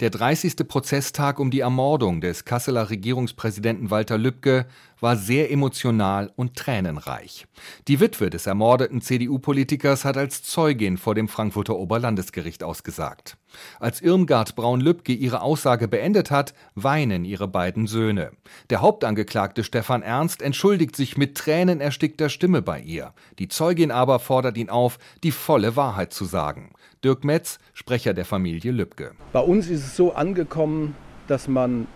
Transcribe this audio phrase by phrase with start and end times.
[0.00, 0.68] Der 30.
[0.68, 4.66] Prozesstag um die Ermordung des Kasseler Regierungspräsidenten Walter Lübcke
[5.00, 7.46] war sehr emotional und tränenreich.
[7.86, 13.36] Die Witwe des ermordeten CDU-Politikers hat als Zeugin vor dem Frankfurter Oberlandesgericht ausgesagt.
[13.80, 18.32] Als Irmgard Braun-Lübcke ihre Aussage beendet hat, weinen ihre beiden Söhne.
[18.70, 23.14] Der Hauptangeklagte Stefan Ernst entschuldigt sich mit tränenerstickter Stimme bei ihr.
[23.38, 26.72] Die Zeugin aber fordert ihn auf, die volle Wahrheit zu sagen.
[27.04, 29.12] Dirk Metz, Sprecher der Familie Lübcke.
[29.32, 30.94] Bei uns ist es so angekommen,
[31.26, 31.86] dass man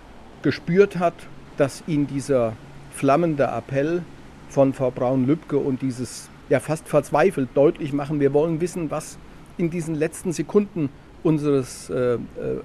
[0.42, 1.14] gespürt hat,
[1.56, 2.54] dass ihn dieser
[2.92, 4.02] flammende Appell
[4.48, 9.18] von Frau Braun-Lübcke und dieses ja fast verzweifelt deutlich machen, wir wollen wissen, was
[9.56, 10.90] in diesen letzten Sekunden
[11.22, 12.18] unseres äh, äh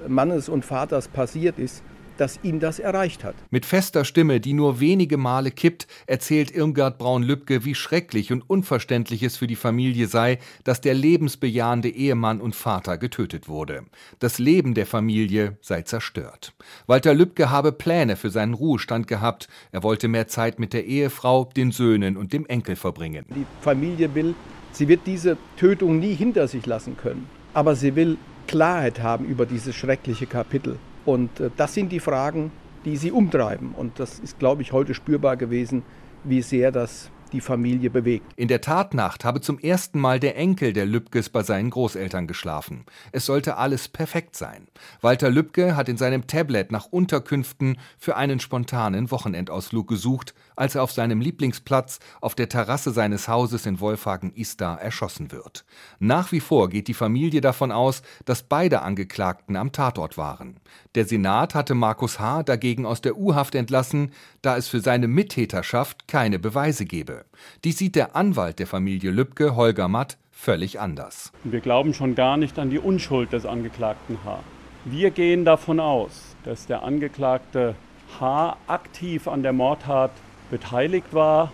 [0.07, 1.83] Mannes und Vaters passiert ist,
[2.17, 3.35] dass ihn das erreicht hat.
[3.49, 9.23] Mit fester Stimme, die nur wenige Male kippt, erzählt Irmgard Braun-Lübcke, wie schrecklich und unverständlich
[9.23, 13.85] es für die Familie sei, dass der lebensbejahende Ehemann und Vater getötet wurde.
[14.19, 16.53] Das Leben der Familie sei zerstört.
[16.87, 19.47] Walter Lübcke habe Pläne für seinen Ruhestand gehabt.
[19.71, 23.25] Er wollte mehr Zeit mit der Ehefrau, den Söhnen und dem Enkel verbringen.
[23.35, 24.35] Die Familie will,
[24.71, 27.27] sie wird diese Tötung nie hinter sich lassen können.
[27.53, 30.79] Aber sie will Klarheit haben über dieses schreckliche Kapitel.
[31.07, 32.51] Und äh, das sind die Fragen,
[32.83, 33.73] die sie umtreiben.
[33.75, 35.83] Und das ist, glaube ich, heute spürbar gewesen,
[36.25, 38.25] wie sehr das die Familie bewegt.
[38.35, 42.85] In der Tatnacht habe zum ersten Mal der Enkel der Lübkes bei seinen Großeltern geschlafen.
[43.11, 44.67] Es sollte alles perfekt sein.
[45.01, 50.83] Walter Lübke hat in seinem Tablet nach Unterkünften für einen spontanen Wochenendausflug gesucht, als er
[50.83, 55.65] auf seinem Lieblingsplatz auf der Terrasse seines Hauses in Wolfhagen-Istar erschossen wird.
[55.99, 60.59] Nach wie vor geht die Familie davon aus, dass beide Angeklagten am Tatort waren.
[60.95, 62.43] Der Senat hatte Markus H.
[62.43, 64.11] dagegen aus der U-Haft entlassen,
[64.41, 67.16] da es für seine Mittäterschaft keine Beweise gebe.
[67.63, 71.31] Dies sieht der Anwalt der Familie Lübcke, Holger Matt, völlig anders.
[71.43, 74.39] Wir glauben schon gar nicht an die Unschuld des Angeklagten H.
[74.85, 77.75] Wir gehen davon aus, dass der Angeklagte
[78.19, 80.11] H aktiv an der Mordtat
[80.49, 81.51] beteiligt war,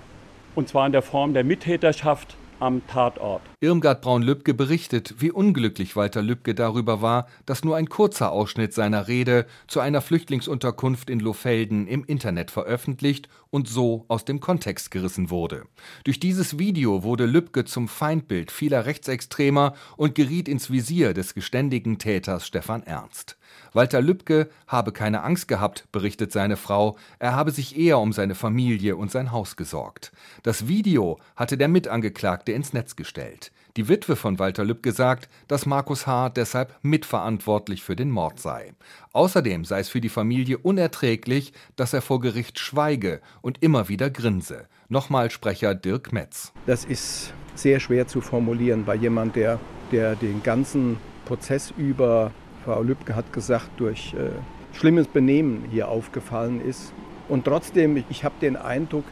[0.55, 3.41] und zwar in der Form der Mittäterschaft am Tatort.
[3.59, 9.07] Irmgard Braun-Lübcke berichtet, wie unglücklich Walter Lübcke darüber war, dass nur ein kurzer Ausschnitt seiner
[9.07, 15.29] Rede zu einer Flüchtlingsunterkunft in Lohfelden im Internet veröffentlicht und so aus dem Kontext gerissen
[15.29, 15.65] wurde.
[16.05, 21.99] Durch dieses Video wurde Lübcke zum Feindbild vieler Rechtsextremer und geriet ins Visier des geständigen
[21.99, 23.37] Täters Stefan Ernst.
[23.73, 28.35] Walter Lübcke habe keine Angst gehabt, berichtet seine Frau, er habe sich eher um seine
[28.35, 30.11] Familie und sein Haus gesorgt.
[30.43, 33.51] Das Video hatte der Mitangeklagte ins Netz gestellt.
[33.75, 36.29] Die Witwe von Walter Lübcke sagt, dass Markus H.
[36.29, 38.73] deshalb mitverantwortlich für den Mord sei.
[39.13, 44.11] Außerdem sei es für die Familie unerträglich, dass er vor Gericht schweige und immer wieder
[44.11, 44.67] grinse.
[44.89, 46.53] Nochmal Sprecher Dirk Metz.
[46.67, 49.59] Das ist sehr schwer zu formulieren bei jemand, der,
[49.91, 52.31] der den ganzen Prozess über
[52.65, 54.29] Frau Lübcke hat gesagt, durch äh,
[54.77, 56.93] schlimmes Benehmen hier aufgefallen ist.
[57.29, 59.05] Und trotzdem, ich habe den Eindruck,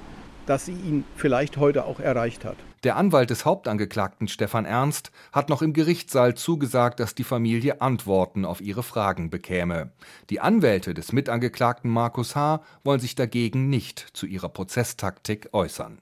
[0.46, 2.58] dass sie ihn vielleicht heute auch erreicht hat.
[2.84, 8.44] Der Anwalt des Hauptangeklagten Stefan Ernst hat noch im Gerichtssaal zugesagt, dass die Familie Antworten
[8.44, 9.92] auf ihre Fragen bekäme.
[10.32, 12.62] Die Anwälte des Mitangeklagten Markus H.
[12.84, 16.00] wollen sich dagegen nicht zu ihrer Prozesstaktik äußern.